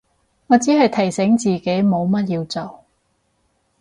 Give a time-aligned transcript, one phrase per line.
[0.47, 2.85] 我只係提醒自己有乜要做